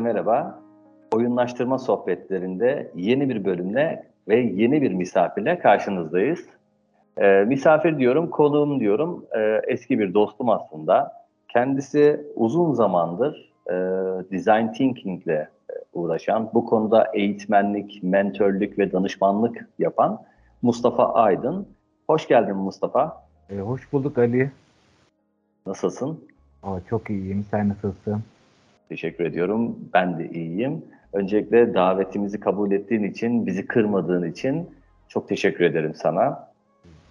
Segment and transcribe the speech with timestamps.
[0.00, 0.58] Merhaba.
[1.12, 6.46] Oyunlaştırma sohbetlerinde yeni bir bölümle ve yeni bir misafirle karşınızdayız.
[7.16, 9.24] Ee, misafir diyorum, konuğum diyorum.
[9.36, 11.12] Ee, eski bir dostum aslında.
[11.48, 13.72] Kendisi uzun zamandır e,
[14.30, 15.48] design thinking ile
[15.92, 20.22] uğraşan, bu konuda eğitmenlik, mentörlük ve danışmanlık yapan
[20.62, 21.66] Mustafa Aydın.
[22.06, 23.24] Hoş geldin Mustafa.
[23.50, 24.50] E, hoş bulduk Ali.
[25.66, 26.24] Nasılsın?
[26.62, 27.44] Aa, çok iyiyim.
[27.50, 28.22] Sen nasılsın?
[28.88, 29.78] Teşekkür ediyorum.
[29.94, 30.82] Ben de iyiyim.
[31.12, 34.70] Öncelikle davetimizi kabul ettiğin için, bizi kırmadığın için
[35.08, 36.48] çok teşekkür ederim sana.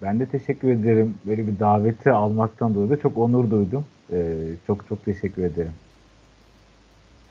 [0.02, 1.16] Ben de teşekkür ederim.
[1.26, 3.86] Böyle bir daveti almaktan dolayı da çok onur duydum.
[4.12, 4.34] Ee,
[4.68, 5.72] çok çok teşekkür ederim.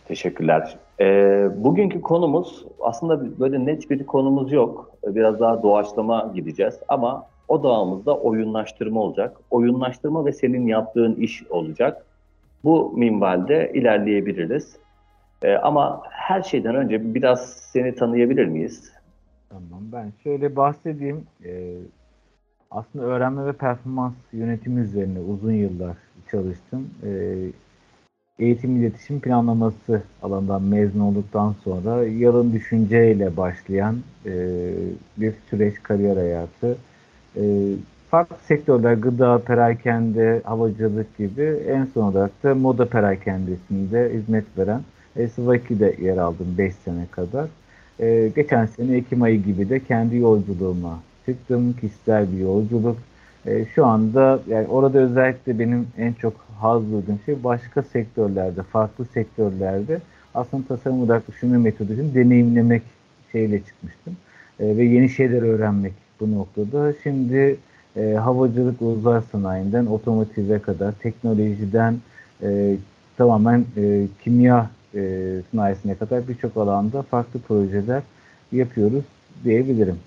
[0.05, 0.77] Teşekkürler.
[1.01, 4.91] Ee, bugünkü konumuz aslında böyle net bir konumuz yok.
[5.07, 9.37] Biraz daha doğaçlama gideceğiz ama o dağımızda oyunlaştırma olacak.
[9.51, 12.06] Oyunlaştırma ve senin yaptığın iş olacak.
[12.67, 14.77] Bu minvalde ilerleyebiliriz.
[15.43, 18.93] Ee, ama her şeyden önce biraz seni tanıyabilir miyiz?
[19.49, 21.25] Tamam ben şöyle bahsedeyim.
[21.45, 21.75] Ee,
[22.71, 25.97] aslında öğrenme ve performans yönetimi üzerine uzun yıllar
[26.31, 26.91] çalıştım.
[27.05, 27.37] Ee,
[28.39, 34.33] eğitim iletişim planlaması alanından mezun olduktan sonra yalın düşünceyle başlayan e,
[35.17, 36.79] bir süreç kariyer hayatı.
[37.37, 37.43] E,
[38.17, 44.81] farklı sektörler, gıda, perakende, havacılık gibi en son olarak da moda perakendesinde hizmet veren
[45.17, 47.47] e, Svaki'de yer aldım 5 sene kadar.
[48.01, 51.73] E, geçen sene Ekim ayı gibi de kendi yolculuğuma çıktım.
[51.81, 52.97] Kişisel bir yolculuk.
[53.47, 59.05] E, şu anda yani orada özellikle benim en çok haz duyduğum şey başka sektörlerde, farklı
[59.05, 60.01] sektörlerde
[60.35, 62.83] aslında tasarım odaklı düşünme metodunu deneyimlemek
[63.33, 64.17] şeyle çıkmıştım.
[64.61, 66.93] E, ve yeni şeyler öğrenmek bu noktada.
[67.03, 67.57] Şimdi
[67.97, 71.97] e, havacılık uzay sanayinden otomotive kadar teknolojiden
[72.43, 72.77] e,
[73.17, 78.03] tamamen e, kimya e, sanayisine kadar birçok alanda farklı projeler
[78.53, 79.05] yapıyoruz
[79.45, 79.99] diyebilirim.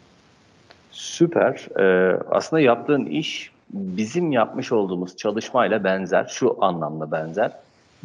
[0.91, 1.67] Süper.
[1.79, 7.51] Ee, aslında yaptığın iş bizim yapmış olduğumuz çalışmayla benzer, şu anlamda benzer.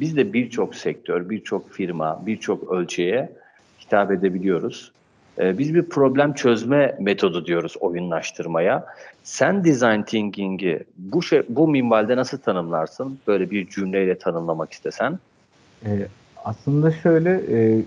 [0.00, 3.32] Biz de birçok sektör, birçok firma, birçok ölçeğe
[3.80, 4.92] hitap edebiliyoruz.
[5.38, 8.86] Ee, biz bir problem çözme metodu diyoruz oyunlaştırmaya.
[9.24, 13.18] Sen design thinking'i bu şey, bu minvalde nasıl tanımlarsın?
[13.26, 15.18] Böyle bir cümleyle tanımlamak istesen.
[15.86, 16.06] Ee,
[16.44, 17.82] aslında şöyle e,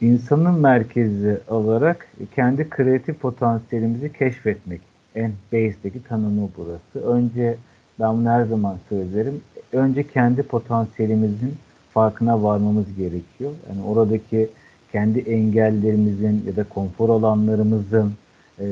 [0.00, 4.80] insanın merkezi olarak kendi kreatif potansiyelimizi keşfetmek.
[5.14, 7.08] En base'deki tanımı burası.
[7.08, 7.56] Önce
[8.00, 9.40] ben bunu her zaman söylerim.
[9.72, 11.54] Önce kendi potansiyelimizin
[11.94, 13.52] farkına varmamız gerekiyor.
[13.68, 14.48] Yani oradaki
[14.94, 18.12] kendi engellerimizin ya da konfor alanlarımızın
[18.60, 18.66] e,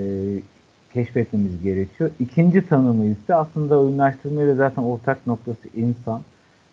[0.93, 2.11] keşfetmemiz gerekiyor.
[2.21, 6.21] İkinci tanımı ise aslında oyunlaştırmayla zaten ortak noktası insan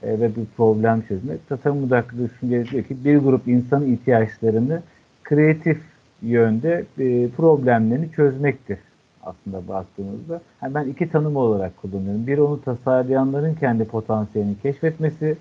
[0.04, 1.34] e, ve bir problem çözme.
[1.50, 4.82] Tasarım odaklı düşünce diyor ki bir grup insanın ihtiyaçlarını
[5.24, 5.82] kreatif
[6.22, 8.80] yönde e, problemlerini çözmektir
[9.24, 10.42] aslında baktığımızda.
[10.64, 12.28] Yani ben iki tanım olarak kullanıyorum.
[12.28, 15.38] Bir onu tasarlayanların kendi potansiyelini keşfetmesi,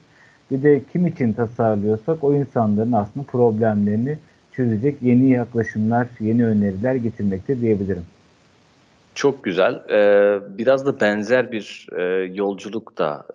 [0.51, 4.19] bir de kim için tasarlıyorsak o insanların aslında problemlerini
[4.53, 8.05] çözecek yeni yaklaşımlar, yeni öneriler getirmekte diyebilirim.
[9.15, 9.75] Çok güzel.
[9.91, 12.03] Ee, biraz da benzer bir e,
[12.35, 13.27] yolculuk da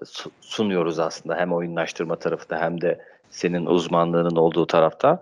[0.41, 2.99] sunuyoruz aslında hem oyunlaştırma tarafında hem de
[3.29, 5.19] senin uzmanlığının olduğu tarafta.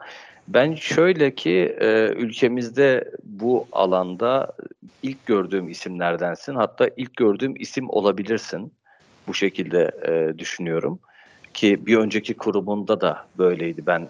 [0.48, 4.52] Ben şöyle ki e, ülkemizde bu alanda
[5.04, 6.56] ilk gördüğüm isimlerdensin.
[6.56, 8.74] Hatta ilk gördüğüm isim olabilirsin.
[9.28, 11.00] Bu şekilde e, düşünüyorum.
[11.54, 13.86] Ki bir önceki kurumunda da böyleydi.
[13.88, 14.10] Ben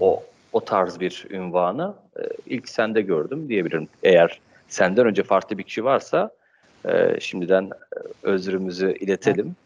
[0.00, 3.88] o o tarz bir ünvanı e, ilk sende gördüm diyebilirim.
[4.02, 6.30] Eğer senden önce farklı bir kişi varsa
[6.88, 9.56] e, şimdiden e, özrümüzü iletelim.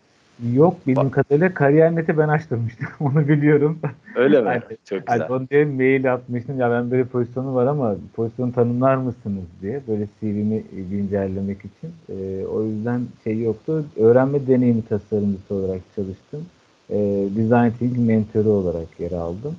[0.52, 2.86] Yok bildiğim kadarıyla kariyer neti ben açtırmıştım.
[3.00, 3.78] Onu biliyorum.
[4.16, 4.62] Öyle mi?
[4.84, 5.26] Çok güzel.
[5.30, 6.60] Yani diye mail atmıştım.
[6.60, 9.80] Ya ben böyle pozisyonu var ama pozisyonu tanımlar mısınız diye.
[9.88, 11.92] Böyle CV'mi güncellemek için.
[12.08, 13.84] E, o yüzden şey yoktu.
[13.96, 16.46] Öğrenme deneyimi tasarımcısı olarak çalıştım.
[16.90, 16.96] E,
[17.36, 19.56] design thinking mentörü olarak yer aldım.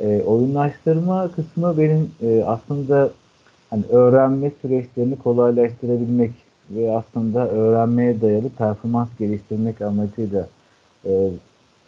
[0.00, 3.10] E, oyunlaştırma kısmı benim e, aslında
[3.70, 6.32] hani öğrenme süreçlerini kolaylaştırabilmek
[6.70, 10.48] ve aslında öğrenmeye dayalı performans geliştirmek amacıyla
[11.04, 11.30] e,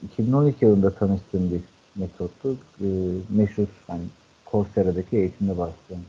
[0.05, 1.61] 2012 yılında tanıştığım bir
[2.00, 2.56] metottu.
[2.81, 2.87] E,
[3.31, 4.02] meşhur hani
[4.50, 6.02] Coursera'daki eğitimde başlayan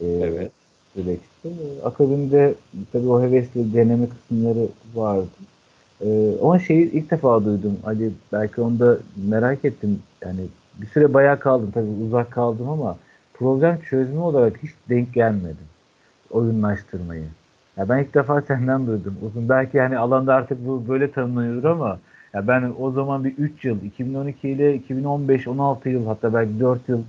[0.00, 0.52] e, evet.
[0.94, 1.48] süreçti.
[1.84, 2.54] Akabinde
[2.92, 5.26] tabii o hevesli deneme kısımları vardı.
[6.00, 7.78] E, ama şeyi ilk defa duydum.
[7.84, 10.02] Ali belki onu da merak ettim.
[10.22, 10.40] Yani
[10.74, 11.70] bir süre bayağı kaldım.
[11.74, 12.96] Tabii uzak kaldım ama
[13.34, 15.66] problem çözümü olarak hiç denk gelmedim.
[16.30, 17.24] Oyunlaştırmayı.
[17.76, 19.16] Ya ben ilk defa senden duydum.
[19.22, 21.98] Uzun belki yani alanda artık bu böyle tanımlanıyor ama
[22.36, 26.88] Ya ben o zaman bir 3 yıl, 2012 ile 2015, 16 yıl hatta belki 4
[26.88, 27.02] yıl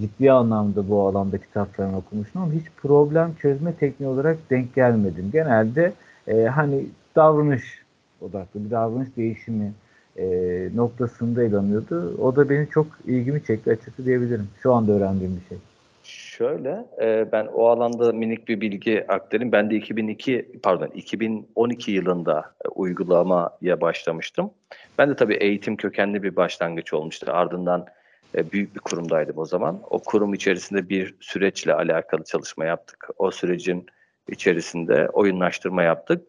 [0.00, 5.30] ciddi anlamda bu alanda kitaplarını okumuştum ama hiç problem çözme tekniği olarak denk gelmedim.
[5.32, 5.92] Genelde
[6.28, 6.86] e, hani
[7.16, 7.82] davranış
[8.22, 9.72] odaklı bir davranış değişimi
[10.16, 10.26] e,
[10.74, 12.16] noktasında ele alınıyordu.
[12.22, 14.48] O da beni çok ilgimi çekti açıkçası diyebilirim.
[14.62, 15.58] Şu anda öğrendiğim bir şey.
[16.02, 19.52] Şöyle, e, ben o alanda minik bir bilgi aktarayım.
[19.52, 24.50] Ben de 2002, pardon 2012 yılında e, uygulamaya başlamıştım.
[24.98, 27.26] Ben de tabii eğitim kökenli bir başlangıç olmuştu.
[27.32, 27.86] Ardından
[28.34, 29.80] e, büyük bir kurumdaydım o zaman.
[29.90, 33.08] O kurum içerisinde bir süreçle alakalı çalışma yaptık.
[33.18, 33.86] O sürecin
[34.28, 36.26] içerisinde oyunlaştırma yaptık.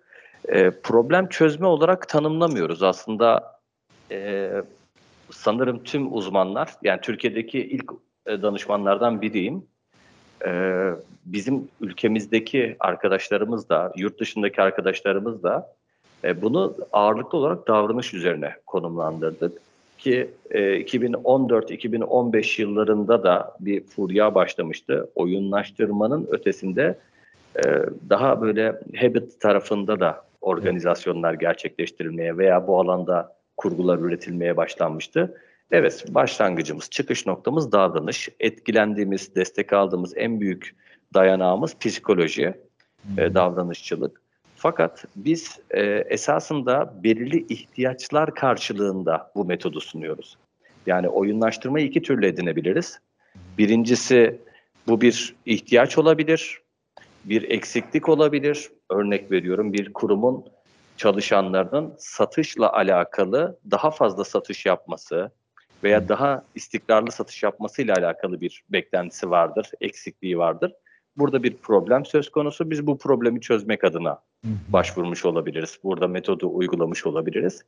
[0.47, 2.83] E, problem çözme olarak tanımlamıyoruz.
[2.83, 3.59] Aslında
[4.11, 4.49] e,
[5.31, 7.91] sanırım tüm uzmanlar, yani Türkiye'deki ilk
[8.25, 9.65] e, danışmanlardan biriyim.
[10.45, 10.81] E,
[11.25, 15.73] bizim ülkemizdeki arkadaşlarımız da, yurt dışındaki arkadaşlarımız da
[16.23, 19.61] e, bunu ağırlıklı olarak davranış üzerine konumlandırdık
[19.97, 25.09] ki e, 2014-2015 yıllarında da bir furya başlamıştı.
[25.15, 26.99] Oyunlaştırmanın ötesinde
[27.55, 27.61] e,
[28.09, 35.37] daha böyle habit tarafında da organizasyonlar gerçekleştirilmeye veya bu alanda kurgular üretilmeye başlanmıştı.
[35.71, 38.29] Evet, başlangıcımız, çıkış noktamız davranış.
[38.39, 40.75] Etkilendiğimiz, destek aldığımız en büyük
[41.13, 42.53] dayanağımız psikoloji,
[43.17, 44.21] e, davranışçılık.
[44.55, 50.37] Fakat biz e, esasında belirli ihtiyaçlar karşılığında bu metodu sunuyoruz.
[50.85, 52.99] Yani oyunlaştırmayı iki türlü edinebiliriz.
[53.57, 54.39] Birincisi
[54.87, 56.61] bu bir ihtiyaç olabilir,
[57.25, 58.69] bir eksiklik olabilir.
[58.91, 60.45] Örnek veriyorum bir kurumun
[60.97, 65.31] çalışanlarının satışla alakalı daha fazla satış yapması
[65.83, 70.73] veya daha istikrarlı satış yapmasıyla alakalı bir beklentisi vardır, eksikliği vardır.
[71.17, 72.71] Burada bir problem söz konusu.
[72.71, 74.19] Biz bu problemi çözmek adına
[74.69, 75.79] başvurmuş olabiliriz.
[75.83, 77.63] Burada metodu uygulamış olabiliriz.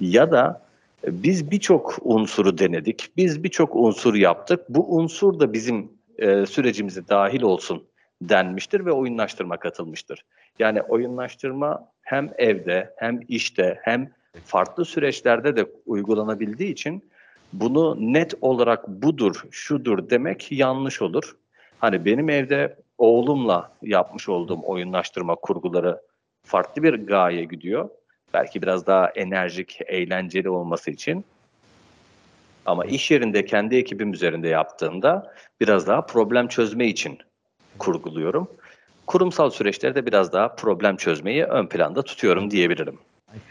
[0.00, 0.62] Ya da
[1.06, 3.10] e, biz birçok unsuru denedik.
[3.16, 4.60] Biz birçok unsur yaptık.
[4.68, 7.82] Bu unsur da bizim e, sürecimize dahil olsun
[8.22, 10.24] denmiştir ve oyunlaştırma katılmıştır.
[10.58, 14.10] Yani oyunlaştırma hem evde hem işte hem
[14.44, 17.10] farklı süreçlerde de uygulanabildiği için
[17.52, 21.36] bunu net olarak budur, şudur demek yanlış olur.
[21.78, 26.00] Hani benim evde oğlumla yapmış olduğum oyunlaştırma kurguları
[26.44, 27.88] farklı bir gaye gidiyor.
[28.34, 31.24] Belki biraz daha enerjik, eğlenceli olması için.
[32.66, 37.18] Ama iş yerinde kendi ekibim üzerinde yaptığımda biraz daha problem çözme için
[37.78, 38.48] kurguluyorum.
[39.06, 42.94] Kurumsal süreçlerde biraz daha problem çözmeyi ön planda tutuyorum diyebilirim.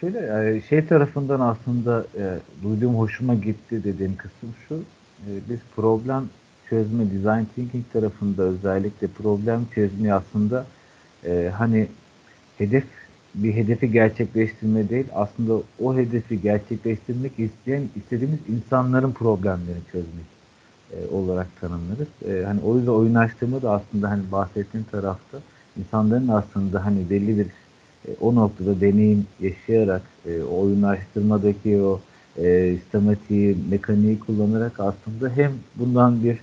[0.01, 4.75] Şöyle şey tarafından aslında e, duyduğum hoşuma gitti dediğim kısım şu.
[4.75, 6.29] E, biz problem
[6.69, 10.65] çözme, design thinking tarafında özellikle problem çözmeyi aslında
[11.25, 11.87] e, hani
[12.57, 12.83] hedef
[13.35, 20.34] bir hedefi gerçekleştirme değil, aslında o hedefi gerçekleştirmek isteyen istediğimiz insanların problemlerini çözmek
[20.93, 22.07] e, olarak tanımlarız.
[22.27, 25.37] E, hani o yüzden oyunlaştırma da aslında hani bahsettiğim tarafta
[25.79, 27.45] insanların aslında hani belli bir
[28.07, 31.99] e, o noktada deneyim yaşayarak e, o oyunlaştırmadaki o
[32.37, 36.39] e, sistematiği, mekaniği kullanarak aslında hem bundan bir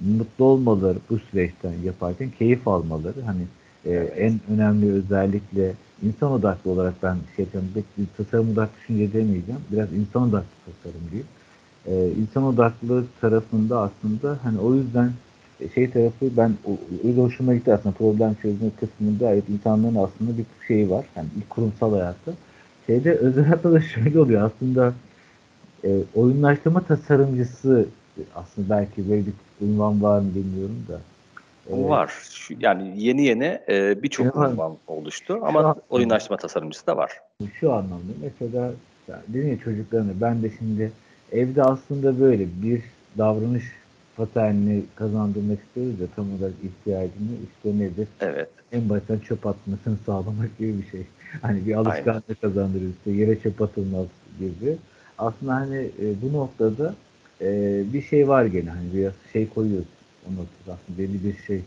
[0.00, 3.42] mutlu olmaları bu süreçten yaparken keyif almaları hani
[3.84, 5.72] e, en önemli özellikle
[6.02, 7.46] insan odaklı olarak ben şey.
[7.74, 9.60] Bir tasarım odaklı düşünce demeyeceğim.
[9.72, 11.26] Biraz insan odaklı tasarım diyeyim.
[11.86, 15.10] E, insan odaklı tarafında aslında hani o yüzden
[15.74, 16.54] şey tarafı ben
[17.04, 21.06] öyle hoşuma gitti aslında problem çözme kısmında gayet insanların aslında bir şeyi var.
[21.16, 22.32] Yani ilk kurumsal hayatta.
[22.86, 24.94] Şeyde özel hayatta da şöyle oluyor aslında
[25.84, 27.86] e, oyunlaştırma tasarımcısı
[28.34, 31.00] aslında belki böyle bir ünvan var mı bilmiyorum da.
[31.70, 32.12] E, var.
[32.30, 37.12] Şu, yani yeni yeni e, birçok ünvan oluştu ama şu oyunlaştırma tasarımcısı da var.
[37.60, 38.72] Şu anlamda mesela
[39.08, 40.92] yani dedin ya çocuklarını ben de şimdi
[41.32, 42.82] evde aslında böyle bir
[43.18, 43.64] davranış
[44.16, 48.08] paternini kazandırmak istiyoruz ya tam olarak ihtiyacını işte nedir?
[48.20, 48.48] Evet.
[48.72, 51.06] En baştan çöp atmasını sağlamak gibi bir şey.
[51.42, 52.96] Hani bir alışkanlık kazandırıyoruz.
[52.96, 54.06] İşte yere çöp atılmaz
[54.38, 54.76] gibi.
[55.18, 56.94] Aslında hani e, bu noktada
[57.40, 59.86] e, bir şey var gene hani biraz şey koyuyoruz
[60.28, 61.60] o noktada aslında belli bir şey.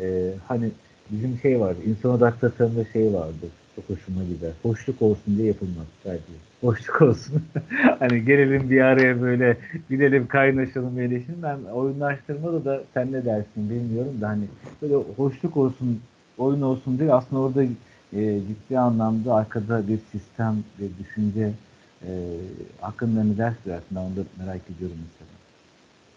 [0.00, 0.70] E, hani
[1.10, 4.50] bizim şey var insan odaklı tasarımda şey vardır çok hoşuma gider.
[4.62, 6.24] Hoşluk olsun diye yapılmaz sadece.
[6.60, 7.42] Hoşluk olsun.
[7.98, 9.56] hani gelelim bir araya böyle
[9.90, 11.42] gidelim kaynaşalım eğleşelim.
[11.42, 14.44] Ben oyunlaştırmada da sen ne dersin bilmiyorum da hani
[14.82, 16.00] böyle hoşluk olsun
[16.38, 17.62] oyun olsun diye aslında orada
[18.12, 21.50] e, ciddi anlamda arkada bir sistem ve düşünce
[22.06, 22.10] e,
[22.80, 25.40] hakkında ne dersin ben onu da merak ediyorum mesela.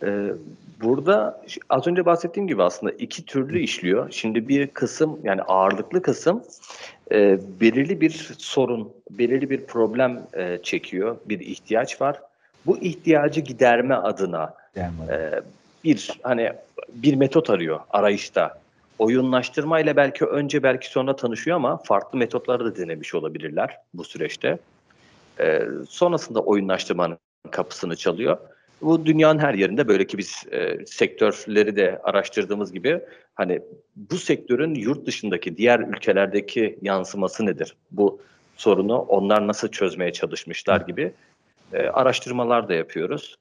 [0.04, 0.34] Ee,
[0.82, 4.12] burada az önce bahsettiğim gibi aslında iki türlü işliyor.
[4.12, 6.44] Şimdi bir kısım yani ağırlıklı kısım
[7.14, 12.22] e, belirli bir sorun, belirli bir problem e, çekiyor, bir ihtiyaç var.
[12.66, 14.54] Bu ihtiyacı giderme adına
[15.10, 15.42] e,
[15.84, 16.54] bir hani
[16.90, 18.64] bir metot arıyor arayışta.
[19.00, 24.58] Oyunlaştırma ile belki önce belki sonra tanışıyor ama farklı metotları da denemiş olabilirler bu süreçte.
[25.40, 27.18] E, sonrasında oyunlaştırmanın
[27.52, 28.38] kapısını çalıyor.
[28.84, 33.02] Bu dünyanın her yerinde böyle ki biz e, sektörleri de araştırdığımız gibi
[33.36, 33.62] hani
[33.96, 37.76] bu sektörün yurt dışındaki diğer ülkelerdeki yansıması nedir?
[37.92, 38.20] Bu
[38.58, 41.14] sorunu onlar nasıl çözmeye çalışmışlar gibi
[41.74, 43.36] e, araştırmalar da yapıyoruz.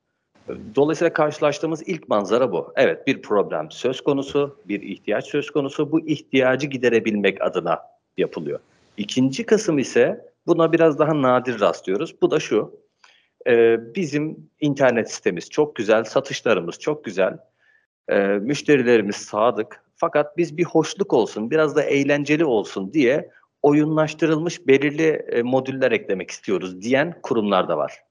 [0.75, 2.73] Dolayısıyla karşılaştığımız ilk manzara bu.
[2.77, 5.93] Evet bir problem söz konusu, bir ihtiyaç söz konusu.
[5.93, 7.81] Bu ihtiyacı giderebilmek adına
[8.19, 8.61] yapılıyor.
[8.97, 12.15] İkinci kısım ise buna biraz daha nadir rastlıyoruz.
[12.23, 12.82] Bu da şu.
[13.47, 17.39] E, bizim internet sitemiz çok güzel, satışlarımız çok güzel.
[18.09, 19.83] E, müşterilerimiz sadık.
[19.97, 23.31] Fakat biz bir hoşluk olsun, biraz da eğlenceli olsun diye
[23.63, 28.03] oyunlaştırılmış belirli e, modüller eklemek istiyoruz diyen kurumlar da var.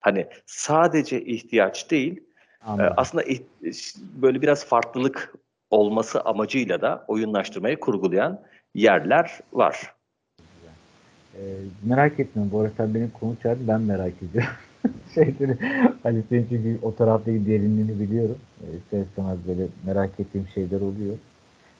[0.00, 2.20] Hani sadece ihtiyaç değil,
[2.66, 3.24] e, aslında
[4.22, 5.34] böyle biraz farklılık
[5.70, 8.42] olması amacıyla da oyunlaştırmayı kurgulayan
[8.74, 9.94] yerler var.
[11.34, 11.40] Ee,
[11.84, 12.52] merak etmiyorum.
[12.52, 13.68] Bu arada benim konu çağırdı.
[13.68, 14.50] Ben merak ediyorum.
[15.14, 15.58] Şeyleri,
[16.02, 18.36] hani senin çünkü o taraftaki derinliğini biliyorum.
[18.62, 21.14] Ee, ister istemez böyle merak ettiğim şeyler oluyor.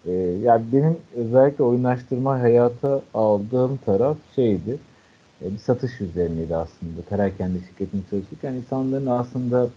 [0.06, 0.12] Ee,
[0.42, 4.78] yani benim özellikle oyunlaştırma hayata aldığım taraf şeydi.
[5.42, 7.02] E, bir satış üzerineydi aslında.
[7.08, 9.68] Perakende şirketini çalışırken insanların aslında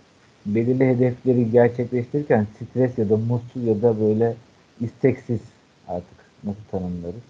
[0.46, 4.36] belirli hedefleri gerçekleştirirken stres ya da mutsuz ya da böyle
[4.82, 5.40] isteksiz
[5.88, 7.22] artık nasıl tanımlarız.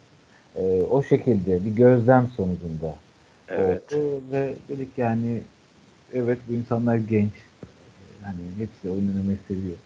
[0.55, 2.95] E, o şekilde bir gözlem sonucunda
[3.49, 3.93] evet.
[3.93, 5.41] oldu ve dedik yani
[6.13, 7.31] evet bu insanlar genç.
[8.23, 9.77] Yani hepsi oyun oynamayı seviyor.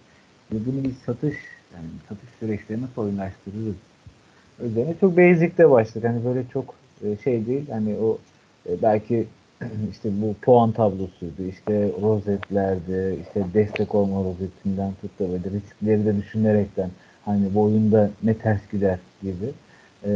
[0.51, 1.35] Ve bunu bir satış
[1.73, 3.75] yani satış süreçlerini nasıl oyunlaştırırız?
[4.63, 6.09] Üzerine çok basic'te başladık.
[6.09, 7.69] Hani böyle çok e, şey değil.
[7.69, 8.17] Hani o
[8.69, 9.25] e, belki
[9.91, 16.17] işte bu puan tablosuydu, işte rozetlerdi, işte destek olma rozetinden tut da böyle riskleri de
[16.17, 16.89] düşünerekten
[17.25, 19.51] hani bu oyunda ne ters gider gibi.
[20.05, 20.09] Ee,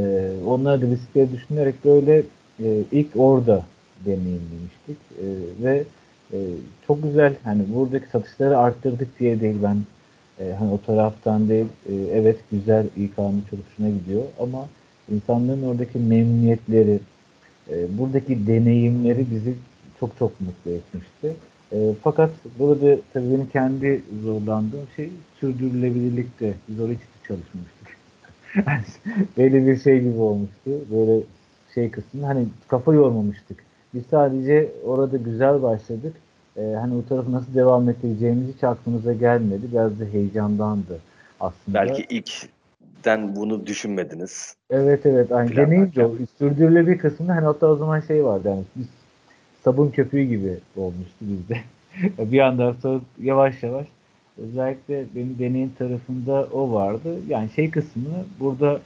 [0.46, 2.24] da riskleri düşünerek böyle
[2.64, 3.66] e, ilk orada
[4.06, 4.98] deneyimlemiştik.
[5.22, 5.26] E,
[5.64, 5.84] ve
[6.34, 6.38] e,
[6.88, 9.78] çok güzel hani buradaki satışları arttırdık diye değil ben
[10.40, 14.68] e, hani o taraftan değil e, evet güzel İK'nın çok gidiyor ama
[15.12, 17.00] insanların oradaki memnuniyetleri
[17.70, 19.54] e, buradaki deneyimleri bizi
[20.00, 21.36] çok çok mutlu etmişti.
[21.72, 25.10] E, fakat burada tabii benim kendi zorlandığım şey
[25.40, 26.54] sürdürülebilirlikte.
[26.68, 27.88] Biz oraya hiç çalışmamıştık.
[29.38, 30.72] Böyle bir şey gibi olmuştu.
[30.92, 31.24] Böyle
[31.76, 33.69] şey kısmı hani kafa yormamıştık.
[33.94, 36.14] Biz sadece orada güzel başladık.
[36.58, 39.62] Ee, hani o tarafı nasıl devam ettireceğimiz hiç aklımıza gelmedi.
[39.72, 41.00] Biraz da heyecandandı
[41.40, 41.80] aslında.
[41.80, 44.56] Belki ilkten bunu düşünmediniz.
[44.70, 45.32] Evet evet.
[45.32, 48.88] Aynı deneyim de sürdürülebilir kısmında hani hatta o zaman şey vardı yani biz
[49.64, 51.58] sabun köpüğü gibi olmuştu bizde.
[52.32, 53.88] bir anda sonra yavaş yavaş
[54.38, 57.16] özellikle benim deneyim tarafında o vardı.
[57.28, 58.80] Yani şey kısmını burada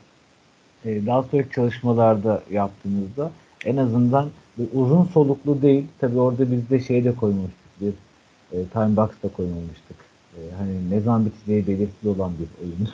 [0.86, 3.32] e, daha sonraki çalışmalarda yaptığımızda
[3.66, 4.30] en azından
[4.74, 5.86] uzun soluklu değil.
[6.00, 7.82] Tabi orada biz de şey de koymamıştık.
[7.82, 7.94] Bir
[8.52, 9.98] e, time box da koymamıştık.
[10.38, 12.90] E, hani ne zaman biteceği belirsiz olan bir oyun.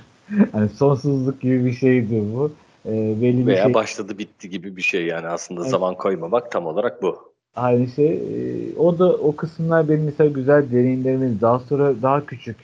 [0.52, 2.52] hani sonsuzluk gibi bir şeydi bu.
[2.86, 3.74] E, belli Veya bir şey...
[3.74, 5.72] başladı bitti gibi bir şey yani aslında evet.
[5.72, 7.18] zaman koymamak tam olarak bu.
[7.56, 8.14] Aynı şey.
[8.14, 11.42] E, o da o kısımlar benim mesela güzel deneyimlerimiz.
[11.42, 12.58] Daha sonra daha küçük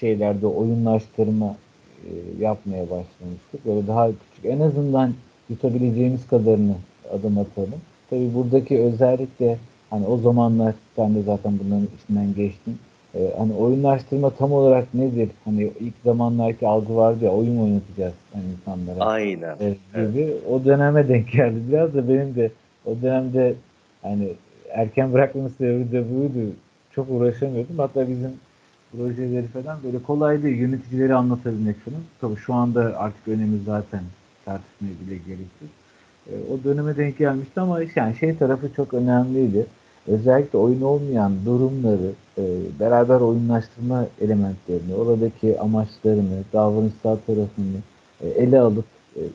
[0.00, 1.56] şeylerde oyunlaştırma
[2.04, 2.10] e,
[2.40, 3.66] yapmaya başlamıştık.
[3.66, 5.14] Böyle daha küçük en azından
[5.48, 6.74] tutabileceğimiz kadarını
[7.12, 7.80] adım atalım.
[8.12, 9.58] Tabi buradaki özellikle
[9.90, 12.78] hani o zamanlar sen de zaten bunların içinden geçtin.
[13.14, 15.28] Ee, hani oyunlaştırma tam olarak nedir?
[15.44, 19.04] Hani ilk zamanlarki algı vardı ya oyun oynatacağız hani insanlara.
[19.04, 19.56] Aynen.
[19.60, 20.20] E, gibi.
[20.20, 20.42] Evet.
[20.50, 21.56] O döneme denk geldi.
[21.68, 22.50] Biraz da benim de
[22.86, 23.54] o dönemde
[24.02, 24.28] hani
[24.70, 26.50] erken bırakmamın sebebi de buydu.
[26.94, 27.78] Çok uğraşamıyordum.
[27.78, 28.32] Hatta bizim
[28.92, 30.56] projeleri falan böyle kolay değil.
[30.56, 32.00] Yöneticileri anlatabilmek falan.
[32.20, 34.00] Tabii şu anda artık önemi zaten
[34.44, 35.81] tartışmaya bile gereksiz.
[36.26, 39.66] E, o döneme denk gelmişti ama yani şey tarafı çok önemliydi.
[40.06, 42.42] Özellikle oyun olmayan durumları, e,
[42.80, 47.78] beraber oyunlaştırma elementlerini, oradaki amaçlarını, davranışsal tarafını
[48.20, 48.84] e, ele alıp,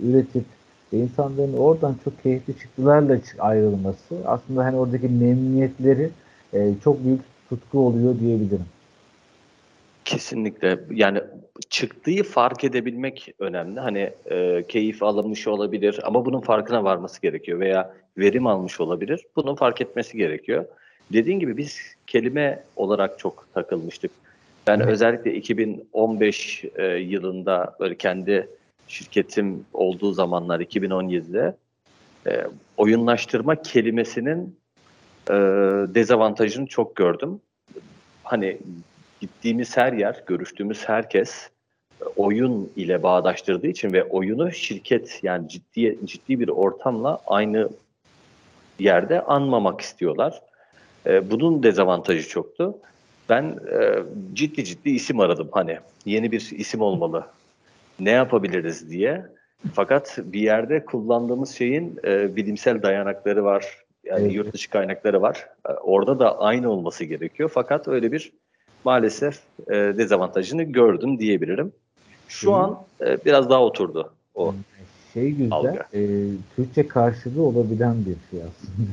[0.04, 0.46] üretip
[0.94, 6.10] ve insanların oradan çok keyifli çıktılarla ayrılması aslında hani oradaki memnuniyetleri
[6.84, 8.66] çok büyük tutku oluyor diyebilirim.
[10.08, 10.80] Kesinlikle.
[10.92, 11.22] Yani
[11.70, 13.80] çıktığı fark edebilmek önemli.
[13.80, 19.22] Hani e, keyif alınmış olabilir ama bunun farkına varması gerekiyor veya verim almış olabilir.
[19.36, 20.66] Bunun fark etmesi gerekiyor.
[21.14, 24.12] Dediğin gibi biz kelime olarak çok takılmıştık.
[24.68, 28.50] Ben özellikle 2015 e, yılında böyle kendi
[28.88, 31.56] şirketim olduğu zamanlar 2017'de
[32.28, 32.48] e,
[32.78, 34.58] oyunlaştırma kelimesinin
[35.30, 35.34] e,
[35.96, 37.42] dezavantajını çok gördüm.
[38.24, 38.58] Hani
[39.22, 41.50] gittiğimiz her yer, görüştüğümüz herkes
[42.16, 47.70] oyun ile bağdaştırdığı için ve oyunu şirket yani ciddi ciddi bir ortamla aynı
[48.80, 50.42] yerde anmamak istiyorlar.
[51.06, 52.78] E, bunun dezavantajı çoktu.
[53.30, 57.26] Ben e, ciddi ciddi isim aradım hani yeni bir isim olmalı.
[58.00, 59.26] Ne yapabiliriz diye.
[59.74, 63.66] Fakat bir yerde kullandığımız şeyin e, bilimsel dayanakları var.
[64.04, 65.50] Yani yurt dışı kaynakları var.
[65.70, 67.52] E, orada da aynı olması gerekiyor.
[67.54, 68.32] Fakat öyle bir
[68.84, 71.72] maalesef e, dezavantajını gördüm diyebilirim.
[72.28, 72.56] Şu Hı.
[72.56, 74.54] an e, biraz daha oturdu o
[75.14, 78.92] şey güzel, e, Türkçe karşılığı olabilen bir şey aslında.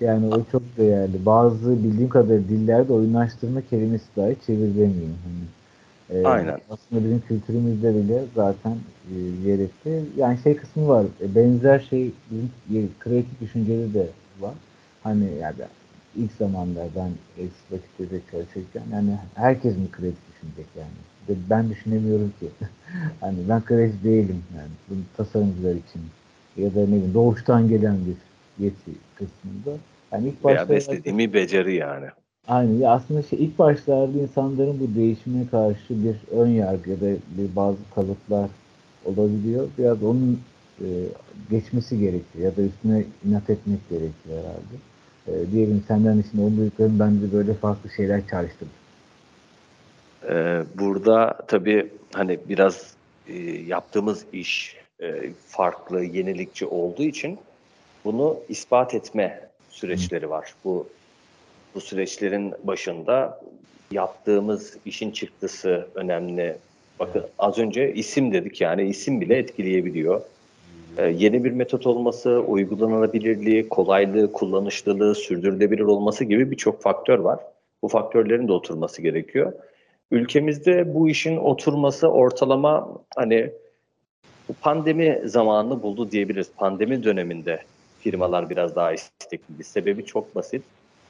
[0.00, 1.26] yani o çok değerli.
[1.26, 5.08] Bazı bildiğim kadarıyla dillerde oyunlaştırma kelimesi dahi çeviremiyor.
[5.24, 6.58] Hani, e, Aynen.
[6.70, 8.76] Aslında bizim kültürümüzde bile zaten
[9.10, 10.04] e, yer etti.
[10.16, 11.06] Yani şey kısmı var.
[11.20, 14.06] E, benzer şey bizim kreatif düşüncede de
[14.40, 14.54] var.
[15.02, 15.54] Hani yani
[16.16, 17.10] ilk zamanlar ben
[17.70, 21.38] vakitte çalışırken yani herkes mi kreatif düşünecek yani?
[21.50, 22.46] Ben düşünemiyorum ki.
[23.20, 24.70] hani ben kreatif değilim yani.
[24.90, 26.02] Bunu tasarımcılar için
[26.56, 28.16] ya da ne bileyim doğuştan gelen bir
[28.64, 29.80] yeti kısmında.
[30.12, 32.06] Yani ilk Veya beslediğimi beceri yani.
[32.48, 32.74] Aynen.
[32.74, 37.06] Ya aslında şey, ilk başlarda insanların bu değişime karşı bir ön yargı ya da
[37.38, 38.50] bir bazı kalıplar
[39.04, 39.68] olabiliyor.
[39.78, 40.40] Biraz onun
[40.80, 40.86] e,
[41.50, 44.76] geçmesi gerekiyor ya da üstüne inat etmek gerekiyor herhalde.
[45.28, 48.70] E, diyelim senden için o duyduklarım bence böyle farklı şeyler çağrıştırdı.
[50.28, 52.94] Ee, burada tabii hani biraz
[53.28, 53.34] e,
[53.66, 57.38] yaptığımız iş e, farklı, yenilikçi olduğu için
[58.04, 60.54] bunu ispat etme süreçleri var.
[60.64, 60.88] Bu
[61.74, 63.40] bu süreçlerin başında
[63.90, 66.56] yaptığımız işin çıktısı önemli.
[66.98, 70.22] Bakın az önce isim dedik yani isim bile etkileyebiliyor.
[70.98, 77.40] Ee, yeni bir metot olması, uygulanabilirliği, kolaylığı, kullanışlılığı, sürdürülebilir olması gibi birçok faktör var.
[77.82, 79.52] Bu faktörlerin de oturması gerekiyor.
[80.10, 83.50] Ülkemizde bu işin oturması ortalama hani
[84.48, 86.50] bu pandemi zamanını buldu diyebiliriz.
[86.56, 87.60] Pandemi döneminde
[88.00, 89.64] firmalar biraz daha istekliydi.
[89.64, 90.62] Sebebi çok basit.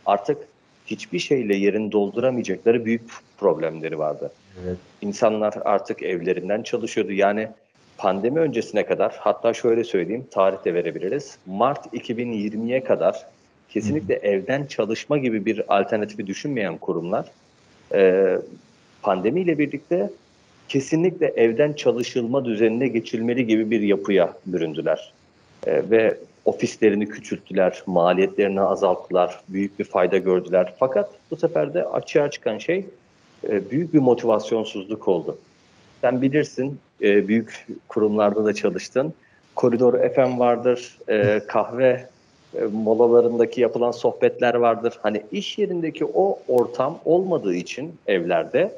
[0.06, 0.38] Artık
[0.86, 3.02] hiçbir şeyle yerini dolduramayacakları büyük
[3.38, 4.32] problemleri vardı.
[4.64, 4.78] Evet.
[5.02, 7.12] İnsanlar artık evlerinden çalışıyordu.
[7.12, 7.48] Yani
[7.98, 11.38] pandemi öncesine kadar hatta şöyle söyleyeyim tarihte verebiliriz.
[11.46, 13.26] Mart 2020'ye kadar
[13.68, 17.26] kesinlikle evden çalışma gibi bir alternatifi düşünmeyen kurumlar
[17.94, 18.24] e,
[19.02, 20.10] pandemiyle birlikte
[20.68, 25.12] kesinlikle evden çalışılma düzenine geçilmeli gibi bir yapıya büründüler.
[25.66, 30.74] E, ve ofislerini küçülttüler, maliyetlerini azalttılar, büyük bir fayda gördüler.
[30.78, 32.86] Fakat bu sefer de açığa çıkan şey
[33.48, 35.38] e, büyük bir motivasyonsuzluk oldu.
[36.06, 39.14] Sen bilirsin, e, büyük kurumlarda da çalıştın.
[39.54, 42.06] Koridor FM vardır, e, kahve
[42.54, 44.98] e, molalarındaki yapılan sohbetler vardır.
[45.02, 48.72] Hani iş yerindeki o ortam olmadığı için evlerde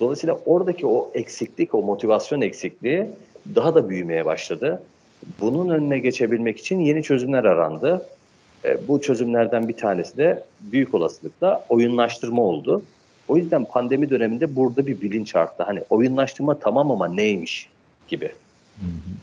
[0.00, 3.06] dolayısıyla oradaki o eksiklik, o motivasyon eksikliği
[3.54, 4.82] daha da büyümeye başladı.
[5.40, 8.06] Bunun önüne geçebilmek için yeni çözümler arandı.
[8.64, 12.82] E, bu çözümlerden bir tanesi de büyük olasılıkla oyunlaştırma oldu.
[13.32, 15.62] O yüzden pandemi döneminde burada bir bilinç arttı.
[15.62, 17.68] Hani oyunlaştırma tamam ama neymiş
[18.08, 18.32] gibi.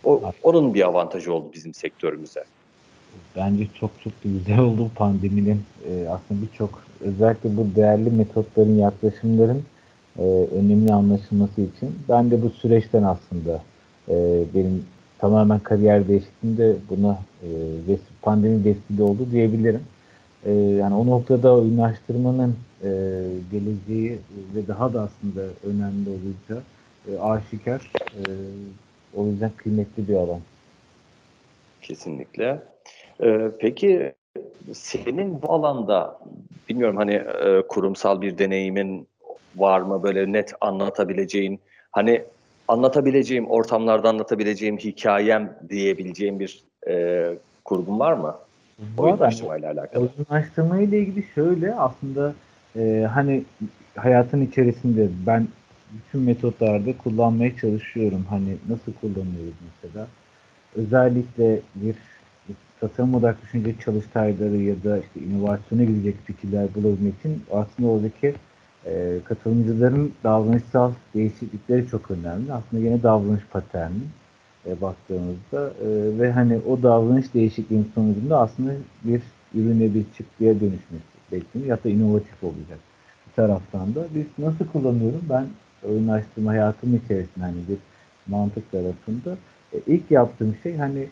[0.03, 2.43] O, onun bir avantajı oldu bizim sektörümüze.
[3.35, 5.61] Bence çok çok güzel oldu pandeminin.
[5.85, 9.63] Ee, aslında birçok özellikle bu değerli metotların, yaklaşımların
[10.19, 10.23] e,
[10.59, 11.95] önemli anlaşılması için.
[12.09, 13.63] Ben de bu süreçten aslında
[14.09, 14.85] e, benim
[15.17, 17.19] tamamen kariyer değişikliğinde buna
[17.89, 19.81] e, pandemi vesile oldu diyebilirim.
[20.45, 22.89] E, yani o noktada oyunlaştırmanın e,
[23.51, 24.19] geleceği
[24.55, 26.63] ve daha da aslında önemli olacağı
[27.11, 27.91] e, aşikar.
[28.15, 28.21] E,
[29.15, 30.39] o yüzden kıymetli bir alan.
[31.81, 32.63] Kesinlikle.
[33.23, 34.13] Ee, peki
[34.73, 36.19] senin bu alanda
[36.69, 39.07] bilmiyorum hani e, kurumsal bir deneyimin
[39.55, 41.59] var mı böyle net anlatabileceğin
[41.91, 42.23] hani
[42.67, 47.25] anlatabileceğim ortamlarda anlatabileceğim hikayem diyebileceğim bir e,
[47.65, 48.35] kurgun var mı?
[48.97, 50.09] Oyunlaştırma ile alakalı.
[50.17, 52.33] Oyunlaştırma ile ilgili şöyle aslında
[52.75, 53.43] e, hani
[53.95, 55.47] hayatın içerisinde ben
[55.93, 58.25] bütün metotlarda kullanmaya çalışıyorum.
[58.29, 60.07] Hani nasıl kullanıyoruz mesela?
[60.75, 61.95] Özellikle bir
[62.79, 68.35] tasarım odaklı düşünce çalıştayları ya da işte inovasyona gidecek fikirler bulabilmek için aslında oradaki
[68.85, 72.53] e, katılımcıların davranışsal değişiklikleri çok önemli.
[72.53, 74.01] Aslında yine davranış paterni
[74.65, 78.71] e, baktığımızda e, ve hani o davranış değişikliğinin sonucunda aslında
[79.03, 79.21] bir
[79.55, 82.79] ürüne bir çıktıya dönüşmesi bekleniyor ya da inovatif olacak.
[83.35, 85.21] taraftan da biz nasıl kullanıyorum?
[85.29, 85.45] Ben
[85.89, 87.77] oyunlaştırma hayatım içerisinde hani bir
[88.27, 89.37] mantık tarafında
[89.73, 91.07] e, ilk yaptığım şey hani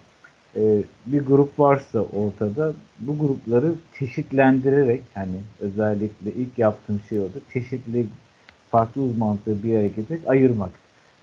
[0.56, 7.42] e, bir grup varsa ortada bu grupları çeşitlendirerek hani özellikle ilk yaptığım şey oldu.
[7.54, 8.08] Çeşitli
[8.70, 10.72] farklı uzmanlıkları bir araya getirerek ayırmak.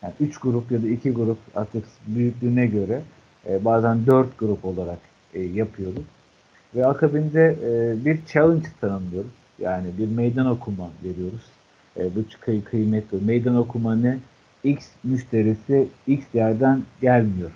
[0.05, 3.03] Yani üç grup ya da iki grup artık büyüklüğüne göre
[3.49, 4.99] e, bazen dört grup olarak
[5.35, 6.05] e, yapıyoruz.
[6.75, 9.31] Ve akabinde e, bir challenge tanımlıyoruz.
[9.59, 11.43] Yani bir meydan okuma veriyoruz.
[11.97, 13.19] E, bu kıy kıymetli.
[13.25, 14.19] Meydan okuma ne?
[14.64, 17.51] X müşterisi X yerden gelmiyor.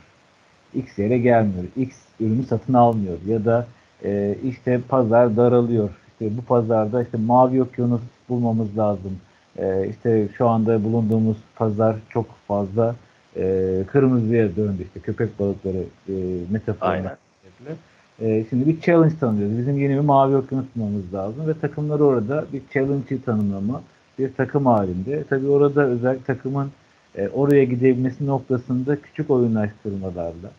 [0.74, 1.64] X yere gelmiyor.
[1.76, 3.18] X ürünü satın almıyor.
[3.26, 3.66] Ya da
[4.04, 5.90] e, işte pazar daralıyor.
[6.12, 9.18] İşte bu pazarda işte mavi okyanus bulmamız lazım.
[9.58, 12.94] E, işte şu anda bulunduğumuz pazar çok fazla
[13.36, 14.82] e, kırmızıya döndü.
[14.82, 16.12] İşte köpek balıkları e,
[16.50, 17.16] metaforuna.
[18.20, 19.58] E, şimdi bir challenge tanımlıyoruz.
[19.58, 23.82] Bizim yeni bir mavi okyanus bulmamız lazım ve takımları orada bir challenge'ı tanımlama,
[24.18, 25.24] bir takım halinde.
[25.24, 26.70] Tabii orada özel takımın
[27.16, 30.50] e, oraya gidebilmesi noktasında küçük oyunlaştırmalarla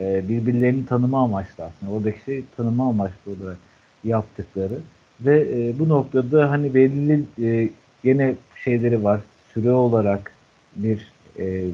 [0.00, 1.92] e, birbirlerini tanıma amaçlı aslında.
[1.92, 3.58] Oradaki şey tanıma amaçlı olarak
[4.04, 4.78] yaptıkları
[5.20, 7.70] ve e, bu noktada hani belirli e,
[8.04, 8.34] gene
[8.68, 9.20] şeyleri var.
[9.54, 10.32] Süre olarak
[10.76, 11.64] bir e,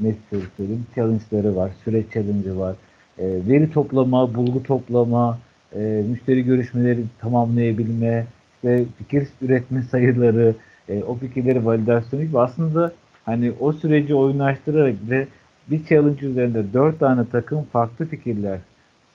[0.00, 1.70] nasıl söyleyeyim challenge'ları var.
[1.84, 2.74] Süre challenge'ı var.
[3.18, 5.38] E, veri toplama, bulgu toplama,
[5.74, 10.54] e, müşteri görüşmeleri tamamlayabilme, işte fikir üretme sayıları,
[10.88, 12.92] e, o fikirleri validasyonu gibi aslında
[13.24, 15.26] hani o süreci oyunlaştırarak ve
[15.70, 18.58] bir challenge üzerinde dört tane takım farklı fikirler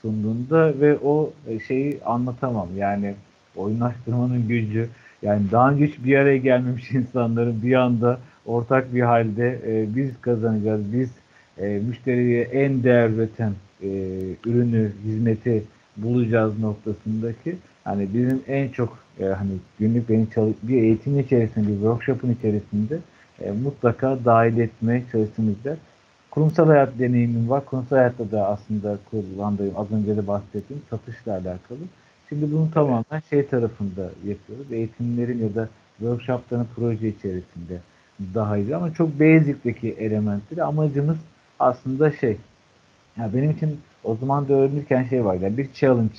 [0.01, 2.67] sunduğunda ve o e, şeyi anlatamam.
[2.77, 3.15] Yani
[3.55, 4.89] oyunlaştırmanın gücü
[5.23, 10.21] yani daha önce hiç bir araya gelmemiş insanların bir anda ortak bir halde e, biz
[10.21, 11.09] kazanacağız, biz
[11.57, 13.89] e, müşteriye en değer üreten e,
[14.45, 15.63] ürünü, hizmeti
[15.97, 20.27] bulacağız noktasındaki hani bizim en çok e, hani günlük benim
[20.63, 22.97] bir eğitim içerisinde, bir workshop'un içerisinde
[23.41, 25.77] e, mutlaka dahil etmeye çalıştığımızda
[26.31, 27.65] kurumsal hayat deneyimim var.
[27.65, 31.79] Kurumsal hayatta da aslında kullandığım, az önce de bahsettiğim satışla alakalı.
[32.33, 34.71] Şimdi bunu tamamen şey tarafında yapıyoruz.
[34.71, 37.79] Eğitimlerin ya da workshopların proje içerisinde
[38.33, 41.17] dahil ama çok basic'teki elementleri amacımız
[41.59, 42.37] aslında şey
[43.17, 46.15] ya benim için o zaman da öğrenirken şey var yani bir challenge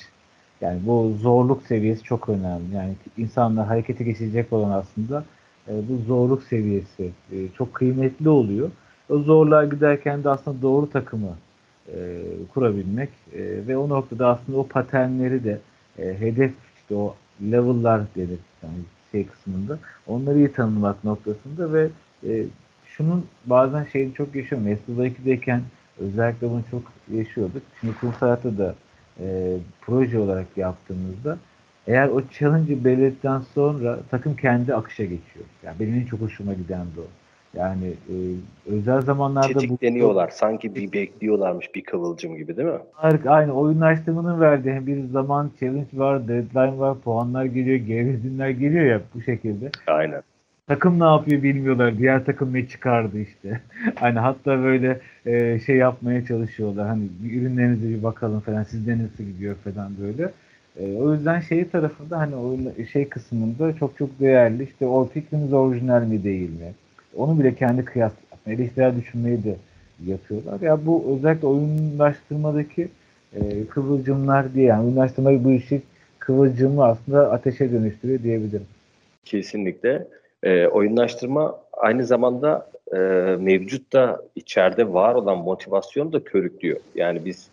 [0.60, 2.74] yani bu zorluk seviyesi çok önemli.
[2.74, 5.24] Yani insanlar harekete geçecek olan aslında
[5.68, 8.70] e, bu zorluk seviyesi e, çok kıymetli oluyor.
[9.08, 11.36] O zorluğa giderken de aslında doğru takımı
[11.88, 12.22] e,
[12.54, 15.60] kurabilmek e, ve o noktada aslında o paternleri de
[15.98, 18.74] e, hedef işte o level'lar denir yani
[19.12, 21.88] şey kısmında onları iyi tanımlamak noktasında ve
[22.28, 22.44] e,
[22.86, 24.68] şunun bazen şeyini çok yaşıyorum.
[24.68, 25.60] Mesut'da 2'deyken
[25.98, 26.82] özellikle bunu çok
[27.14, 27.62] yaşıyorduk.
[27.80, 28.74] Şimdi kurumsal hayatta da
[29.20, 31.38] e, proje olarak yaptığımızda
[31.86, 35.44] eğer o challenge'ı belirttikten sonra takım kendi akışa geçiyor.
[35.62, 37.06] Yani benim en çok hoşuma giden de o.
[37.56, 38.14] Yani e,
[38.66, 39.60] özel zamanlarda...
[39.60, 40.30] Çetikleniyorlar.
[40.30, 42.78] Bu, sanki bir bekliyorlarmış bir kıvılcım gibi değil mi?
[43.26, 49.22] Aynı oyunlaştırmanın verdiği bir zaman challenge var, deadline var, puanlar geliyor, geri geliyor ya bu
[49.22, 49.70] şekilde.
[49.86, 50.22] Aynen.
[50.66, 51.98] Takım ne yapıyor bilmiyorlar.
[51.98, 53.60] Diğer takım ne çıkardı işte.
[53.94, 56.88] hani hatta böyle e, şey yapmaya çalışıyorlar.
[56.88, 58.62] Hani ürünlerinize bir bakalım falan.
[58.62, 60.30] Sizde nasıl gidiyor falan böyle.
[60.76, 62.56] E, o yüzden şey tarafında hani o
[62.92, 64.64] şey kısmında çok çok değerli.
[64.64, 66.72] İşte o fikriniz orijinal mi değil mi?
[67.16, 68.12] Onu bile kendi kıyas
[68.46, 69.56] eleştirel düşünmeyi de
[70.06, 70.60] yapıyorlar.
[70.60, 72.88] Ya bu özellikle oyunlaştırmadaki
[73.34, 75.82] e, kıvılcımlar diye yani oyunlaştırma bu işi
[76.18, 78.66] kıvılcımı aslında ateşe dönüştürüyor diyebilirim.
[79.24, 80.06] Kesinlikle.
[80.42, 82.98] E, oyunlaştırma aynı zamanda e,
[83.40, 86.80] mevcut da içeride var olan motivasyonu da körüklüyor.
[86.94, 87.48] Yani biz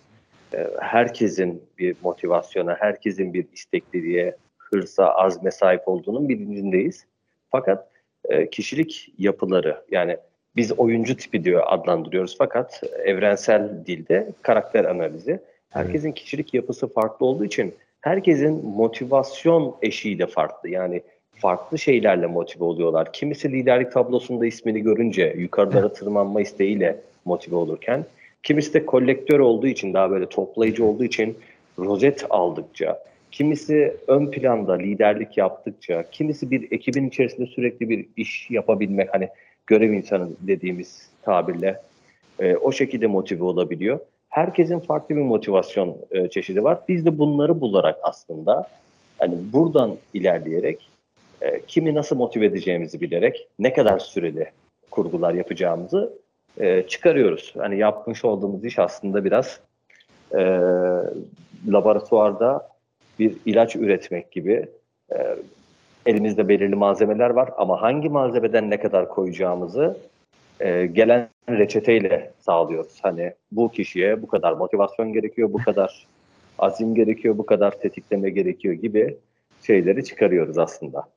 [0.54, 7.06] e, herkesin bir motivasyona, herkesin bir istekliliğe, hırsa, azme sahip olduğunun bilincindeyiz.
[7.50, 7.91] Fakat
[8.32, 10.18] e, kişilik yapıları yani
[10.56, 15.40] biz oyuncu tipi diyor adlandırıyoruz fakat evrensel dilde karakter analizi.
[15.70, 20.70] Herkesin kişilik yapısı farklı olduğu için herkesin motivasyon eşiği de farklı.
[20.70, 21.02] Yani
[21.36, 23.14] farklı şeylerle motive oluyorlar.
[23.14, 28.06] Kimisi liderlik tablosunda ismini görünce yukarılara tırmanma isteğiyle motive olurken,
[28.44, 31.38] kimisi de kolektör olduğu için daha böyle toplayıcı olduğu için
[31.80, 39.14] rozet aldıkça, kimisi ön planda liderlik yaptıkça, kimisi bir ekibin içerisinde sürekli bir iş yapabilmek
[39.14, 39.30] hani
[39.68, 41.82] görev insanı dediğimiz tabirle
[42.40, 44.00] e, o şekilde motive olabiliyor.
[44.30, 46.80] Herkesin farklı bir motivasyon e, çeşidi var.
[46.88, 48.68] Biz de bunları bularak aslında
[49.18, 50.90] hani buradan ilerleyerek
[51.42, 54.52] e, kimi nasıl motive edeceğimizi bilerek ne kadar süreli
[54.92, 56.14] kurgular yapacağımızı
[56.58, 57.54] e, çıkarıyoruz.
[57.58, 59.60] Hani yapmış olduğumuz iş aslında biraz
[60.36, 60.40] e,
[61.68, 62.71] laboratuvarda
[63.20, 64.66] bir ilaç üretmek gibi
[65.12, 65.36] e,
[66.06, 69.98] elimizde belirli malzemeler var ama hangi malzemeden ne kadar koyacağımızı
[70.60, 73.00] e, gelen reçeteyle sağlıyoruz.
[73.02, 76.08] Hani bu kişiye bu kadar motivasyon gerekiyor, bu kadar
[76.60, 79.18] azim gerekiyor, bu kadar tetikleme gerekiyor gibi
[79.62, 81.08] şeyleri çıkarıyoruz aslında.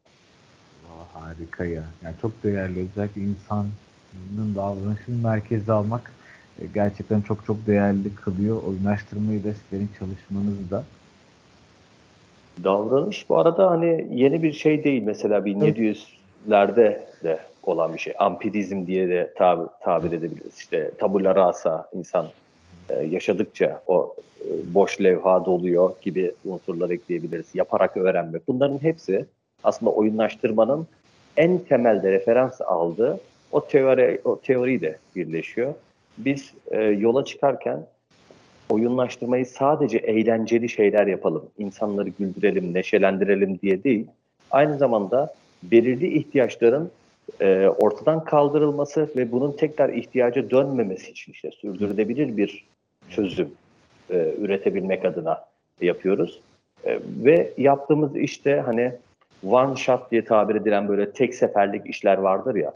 [1.14, 1.84] Harika ya.
[2.02, 2.88] Yani çok değerli.
[2.90, 6.12] Özellikle insanın davranışını merkeze almak
[6.60, 8.62] e, gerçekten çok çok değerli kılıyor.
[8.62, 10.84] Oyunlaştırmayı da sizlerin çalışmanız da.
[12.64, 15.02] Davranış bu arada hani yeni bir şey değil.
[15.02, 18.14] Mesela 1700'lerde de olan bir şey.
[18.18, 20.58] Ampirizm diye de tab tabir edebiliriz.
[20.58, 22.26] İşte tabula rasa insan
[22.90, 27.46] e, yaşadıkça o e, boş levha doluyor gibi unsurlar ekleyebiliriz.
[27.54, 28.48] Yaparak öğrenmek.
[28.48, 29.26] Bunların hepsi
[29.64, 30.86] aslında oyunlaştırmanın
[31.36, 33.20] en temelde referans aldığı
[33.52, 35.74] o teori o teori de birleşiyor.
[36.18, 37.86] Biz e, yola çıkarken
[38.68, 44.06] oyunlaştırmayı sadece eğlenceli şeyler yapalım, insanları güldürelim, neşelendirelim diye değil,
[44.50, 46.90] aynı zamanda belirli ihtiyaçların
[47.40, 52.64] e, ortadan kaldırılması ve bunun tekrar ihtiyaca dönmemesi için işte sürdürülebilir bir
[53.10, 53.50] çözüm
[54.10, 55.44] e, üretebilmek adına
[55.80, 56.40] yapıyoruz.
[56.84, 58.92] E, ve yaptığımız işte hani
[59.50, 62.72] one shot diye tabir edilen böyle tek seferlik işler vardır ya,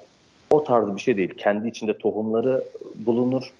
[0.50, 1.34] o tarz bir şey değil.
[1.36, 3.52] Kendi içinde tohumları bulunur.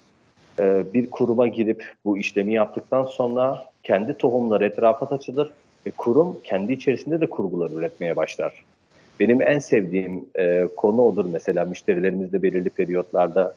[0.59, 5.51] E, bir kuruma girip bu işlemi yaptıktan sonra kendi tohumları etrafa saçılır
[5.85, 8.63] ve kurum kendi içerisinde de kurgular üretmeye başlar.
[9.19, 13.55] Benim en sevdiğim e, konu odur mesela müşterilerimizle belirli periyotlarda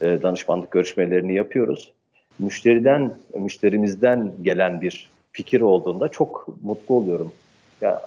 [0.00, 1.92] e, danışmanlık görüşmelerini yapıyoruz.
[2.38, 7.32] Müşteriden, müşterimizden gelen bir fikir olduğunda çok mutlu oluyorum.
[7.80, 8.02] Ya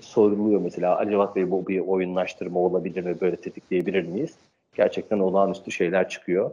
[0.00, 4.34] soruluyor mesela acaba Bey bu bir oyunlaştırma olabilir mi, böyle tetikleyebilir miyiz?
[4.74, 6.50] Gerçekten olağanüstü şeyler çıkıyor.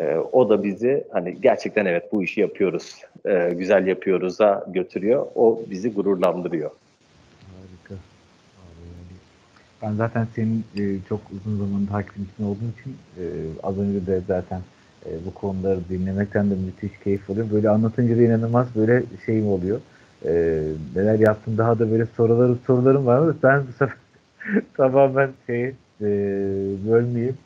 [0.00, 5.26] E, o da bizi hani gerçekten evet bu işi yapıyoruz, e, güzel yapıyoruz'a götürüyor.
[5.34, 6.70] O bizi gururlandırıyor.
[7.46, 8.02] Harika.
[9.82, 13.24] Ben zaten senin e, çok uzun zamandır hakimsin olduğun için e,
[13.62, 14.60] az önce de zaten
[15.06, 17.52] e, bu konuları dinlemekten de müthiş keyif alıyorum.
[17.52, 19.80] Böyle anlatınca da inanılmaz böyle şeyim oluyor.
[20.24, 20.62] E,
[20.96, 23.96] neler yaptım daha da böyle sorularım sorularım var ama ben bu sefer
[24.76, 25.64] tamamen şey
[26.00, 26.06] e,
[26.90, 27.36] bölmeyeyim.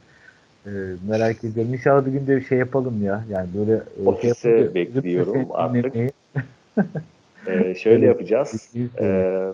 [0.67, 0.71] E,
[1.09, 1.75] merak ediyorum.
[1.75, 3.25] İnşallah bir gün de bir şey yapalım ya.
[3.31, 5.95] Yani böyle e, Ofise şey yapınca, bekliyorum artık.
[7.47, 8.73] Ee, şöyle yapacağız.
[9.01, 9.53] Ee,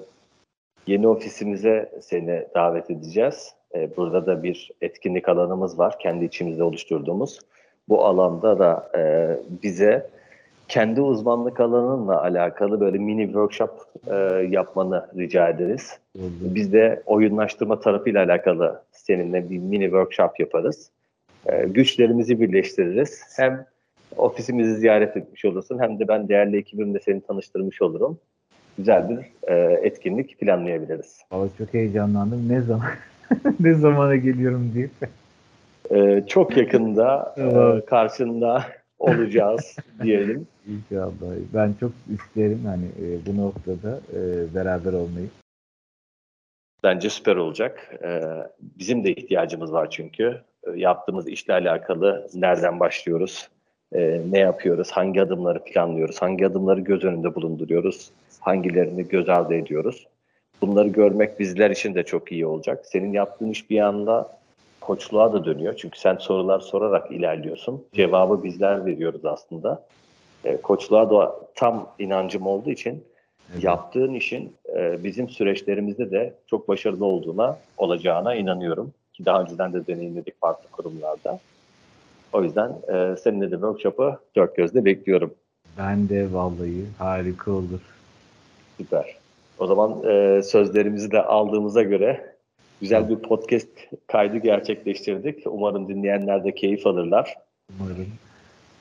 [0.86, 3.54] yeni ofisimize seni davet edeceğiz.
[3.74, 5.98] Ee, burada da bir etkinlik alanımız var.
[5.98, 7.38] Kendi içimizde oluşturduğumuz.
[7.88, 9.30] Bu alanda da e,
[9.62, 10.06] bize
[10.68, 13.70] kendi uzmanlık alanınla alakalı böyle mini workshop
[14.10, 14.14] e,
[14.50, 15.98] yapmanı rica ederiz.
[16.40, 20.90] Biz de oyunlaştırma tarafıyla alakalı seninle bir mini workshop yaparız.
[21.48, 23.22] Ee, güçlerimizi birleştiririz.
[23.36, 23.66] Hem
[24.16, 28.18] ofisimizi ziyaret etmiş olursun hem de ben değerli ekibimle seni tanıştırmış olurum.
[28.78, 31.20] Güzel bir e, etkinlik planlayabiliriz.
[31.32, 32.48] Vallahi çok heyecanlandım.
[32.48, 32.88] Ne zaman
[33.60, 34.88] ne zamana geliyorum diye.
[35.90, 38.64] Ee, çok yakında e, karşında
[38.98, 40.46] olacağız diyelim.
[40.66, 41.36] İnşallah.
[41.54, 45.28] Ben çok isterim hani e, bu noktada e, beraber olmayı.
[46.82, 47.94] Bence süper olacak.
[48.04, 48.20] Ee,
[48.60, 50.40] bizim de ihtiyacımız var çünkü.
[50.66, 53.48] Ee, yaptığımız işle alakalı nereden başlıyoruz,
[53.92, 60.06] Ee, ne yapıyoruz, hangi adımları planlıyoruz, hangi adımları göz önünde bulunduruyoruz, hangilerini göz ardı ediyoruz.
[60.60, 62.86] Bunları görmek bizler için de çok iyi olacak.
[62.86, 64.38] Senin yaptığın iş bir anda
[64.80, 65.74] koçluğa da dönüyor.
[65.76, 67.84] Çünkü sen sorular sorarak ilerliyorsun.
[67.92, 69.86] Cevabı bizler veriyoruz aslında.
[70.44, 73.04] Ee, koçluğa da tam inancım olduğu için
[73.52, 73.64] Evet.
[73.64, 78.92] yaptığın işin e, bizim süreçlerimizde de çok başarılı olduğuna, olacağına inanıyorum.
[79.16, 81.40] Ki daha önceden de deneyimledik farklı kurumlarda.
[82.32, 85.34] O yüzden e, seninle de workshop'ı dört gözle bekliyorum.
[85.78, 87.80] Ben de vallahi harika olur.
[88.76, 89.16] Süper.
[89.58, 92.36] O zaman e, sözlerimizi de aldığımıza göre
[92.80, 93.68] güzel bir podcast
[94.06, 95.42] kaydı gerçekleştirdik.
[95.46, 97.34] Umarım dinleyenler de keyif alırlar.
[97.80, 98.06] Umarım.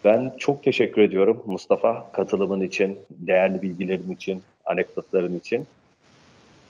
[0.03, 5.67] Ben çok teşekkür ediyorum Mustafa katılımın için, değerli bilgilerin için, anekdotların için.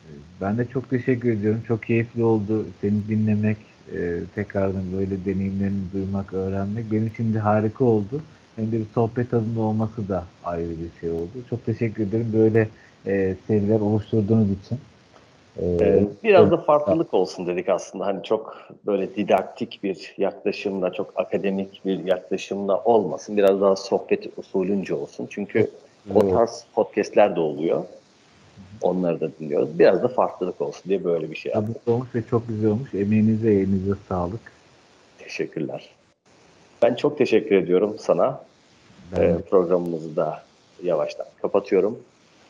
[0.05, 1.63] E, Ben de çok teşekkür ediyorum.
[1.67, 3.57] Çok keyifli oldu seni dinlemek,
[3.95, 6.91] e, tekrardan böyle deneyimlerini duymak, öğrenmek.
[6.91, 8.21] Benim için de harika oldu.
[8.55, 11.29] Hem de bir sohbet tadında olması da ayrı bir şey oldu.
[11.49, 12.69] Çok teşekkür ederim böyle
[13.05, 14.77] e, seriler oluşturduğunuz için.
[15.61, 18.05] E, Ee, biraz da farklılık olsun dedik aslında.
[18.05, 23.37] Hani çok böyle didaktik bir yaklaşımla, çok akademik bir yaklaşımla olmasın.
[23.37, 25.27] Biraz daha sohbet usulünce olsun.
[25.29, 25.69] Çünkü
[26.15, 27.83] o tarz podcastler de oluyor.
[28.81, 29.79] Onları da dinliyoruz.
[29.79, 31.75] Biraz da farklılık olsun diye böyle bir şey yaptık.
[31.85, 32.93] Tabii olmuş ve çok güzel olmuş.
[32.93, 34.39] Emeğinize, elinize sağlık.
[35.19, 35.89] Teşekkürler.
[36.81, 38.41] Ben çok teşekkür ediyorum sana.
[39.17, 40.43] Ben Ee, programımızı da
[40.83, 41.99] yavaştan kapatıyorum.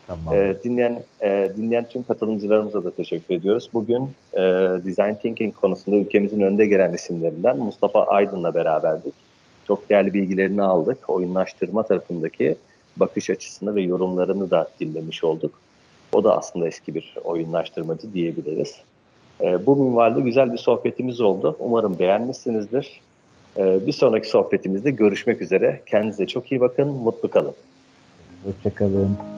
[0.08, 0.36] Tamam.
[0.36, 3.70] Ee, dinleyen e, dinleyen tüm katılımcılarımıza da teşekkür ediyoruz.
[3.74, 4.42] Bugün e,
[4.86, 9.14] Design Thinking konusunda ülkemizin önde gelen isimlerinden Mustafa Aydın'la beraberdik.
[9.68, 11.10] Çok değerli bilgilerini aldık.
[11.10, 12.56] Oyunlaştırma tarafındaki
[12.98, 15.65] bakış açısını ve yorumlarını da dinlemiş olduk.
[16.14, 18.76] O da aslında eski bir oyunlaştırmacı diyebiliriz.
[19.42, 21.56] E, bu minvalde güzel bir sohbetimiz oldu.
[21.60, 23.02] Umarım beğenmişsinizdir.
[23.58, 25.82] E, bir sonraki sohbetimizde görüşmek üzere.
[25.86, 27.54] Kendinize çok iyi bakın, mutlu kalın.
[28.46, 29.35] Hoşçakalın.